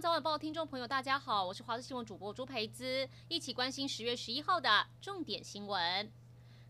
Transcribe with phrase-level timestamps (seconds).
[0.00, 6.10] 早晚报听众朋友，大家好，我是华视新闻主播朱培姿，一起关心十月十一号的重点新闻。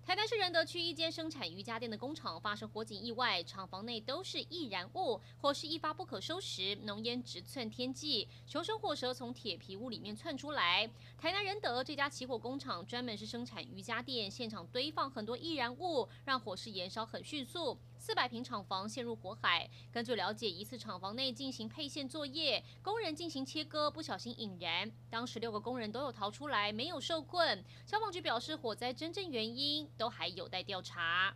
[0.05, 10.91] 台南市仁德区一间生产瑜伽垫的工厂发生火警意外，厂房内都是易燃物，火势一发不可收拾，浓烟直窜天际，熊生火舌从铁皮屋里面窜出来。
[11.17, 19.67] 台南仁德这家起火工厂专门是生产瑜伽垫，现场堆放很多易燃物，让火势燃烧很迅速，四百平厂房陷入火海。
[19.91, 27.65] 根据了解，疑似厂房内进行配线作业，工人进行切割，不小心引燃，当时六个工人都有逃出来，没有受困。
[27.87, 31.35] 消防局表示，火灾真正原因都还有待调查。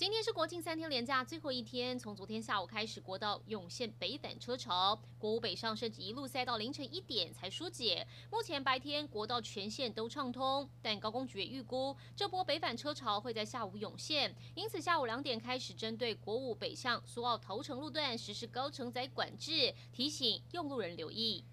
[0.00, 8.06] 今天是国庆三天连假最后一天，从昨天下午开始，国道涌现北返车潮，国五北上甚至一路塞到凌晨一点才疏解。
[8.32, 21.44] 目前白天国道全线都畅通，但高公局也预估这波北返车潮会在下午涌现，因此下午两点开始针对国五北向苏澳头城路段实施高承载管制，提醒用路人留意。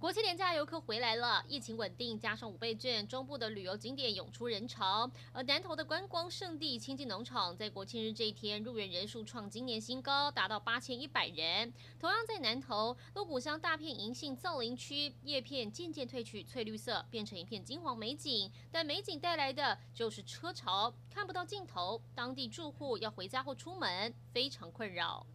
[0.00, 5.10] 国庆连假游客回来了，疫情稳定，加上五倍券，中部的旅游景点涌出人潮。
[5.32, 11.72] 而南投的观光胜地清境农场，在国庆日这一天入园人数创今年新高，达到八千一百人。
[11.98, 18.48] 同样在南投鹿谷乡大片银杏造林区，叶片渐渐褪去翠绿色，变成一片金黄美景。
[18.70, 25.26] 但美景带来的就是车潮，看不到尽头，当地住户要回家或出门非常困扰。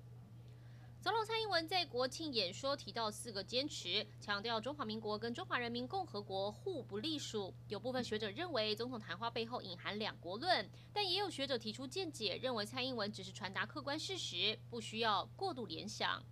[1.04, 7.54] 总统蔡英文在国庆演说提到四个坚持，强调中华民国跟中华人民共和国互不隶属。
[7.68, 16.24] 有部分学者认为，总统谈话背后隐含两国论，但也有学者提出见解，认为蔡英文只是传达客观事实，不需要过度联想。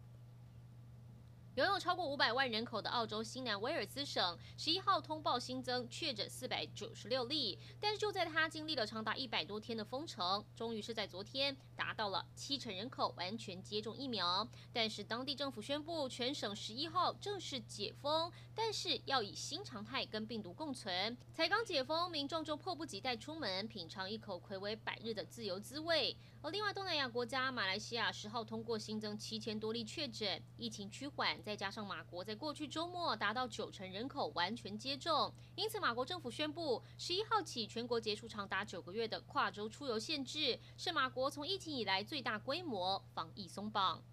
[1.55, 14.47] 拥有超过五百万人口的澳洲新南威尔斯省，十一号通报新增确诊四百九十六例，但是就在他经历了长达一百多天的封城，终于是在昨天达到了七成人口完全接种疫苗。
[14.71, 21.17] 但是当地政府宣布全省十一号正式解封，但是要以新常态跟病毒共存。
[21.33, 26.15] 才刚解封，民众就迫不及待出门品尝一口睽违百日的自由滋味。
[26.43, 31.40] 而另外东南亚国家马来西亚十号通过新增七千多例确诊，疫情趋缓。
[31.41, 44.03] 再加上马国在过去周末达到九成人口完全接种，因此马国政府宣布，十一号起全国结束长达九个月的跨州出游限制，是马国从疫情以来最大规模防疫松绑。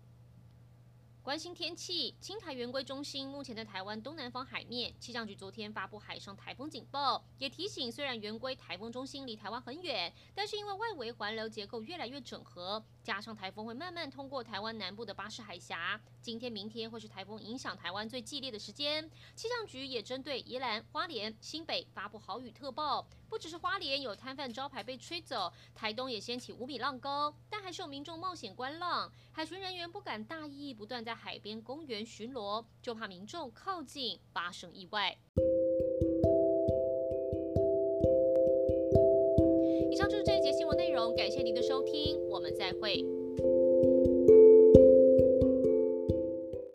[1.28, 4.94] 关心天气，青台圆规中心目前在台湾东南方海面。
[4.98, 19.06] 气象局昨天发布海上台风警报，也提醒，虽然圆规台风中心离台湾很远，但是因为外围环流结构越来越整合，加上台风会慢慢通过台湾南部的巴士海峡，今天、明天会是台风影响台湾最激烈的时间。
[19.34, 23.06] 气象局也针对宜兰、花莲、新北发布豪雨特报。
[23.28, 29.12] 不只是花莲有摊贩招牌被吹走，台东也掀起五米浪高，但还是有民众冒险观浪。
[29.32, 35.18] 海巡人员不敢大意，不断在海边公园巡逻，就怕民众靠近发生意外。
[39.90, 43.17] 以上就是这一节新闻内容，感谢您的收听，我们再会。